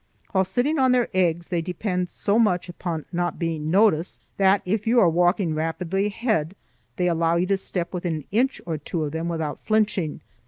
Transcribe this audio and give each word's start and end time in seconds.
While 0.31 0.45
sitting 0.45 0.79
on 0.79 0.93
their 0.93 1.09
eggs, 1.13 1.49
they 1.49 1.61
depend 1.61 2.09
so 2.09 2.39
much 2.39 2.69
upon 2.69 3.05
not 3.11 3.37
being 3.37 3.69
noticed 3.69 4.19
that 4.37 4.63
if 4.65 4.87
you 4.87 4.99
are 4.99 5.07
walking 5.07 5.53
rapidly 5.53 6.07
ahead 6.07 6.55
they 6.95 7.07
allow 7.07 7.35
you 7.35 7.45
to 7.45 7.55
step 7.57 7.93
within 7.93 8.15
an 8.15 8.23
inch 8.31 8.59
or 8.65 8.79
two 8.79 9.03
of 9.03 9.11
them 9.11 9.29
without 9.29 9.63
flinching. 9.63 10.21